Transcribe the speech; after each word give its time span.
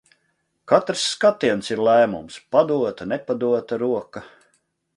Katrs 0.71 1.03
skatiens 1.17 1.69
ir 1.75 1.83
lēmums, 1.89 2.39
padota, 2.57 3.07
nepadota 3.13 3.79
roka. 3.87 4.25